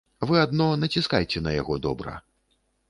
[0.29, 2.21] Вы адно націскайце на яго добра.